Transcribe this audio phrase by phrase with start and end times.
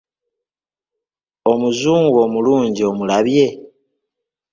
[1.51, 3.47] Omuzungu omulungi omulabye?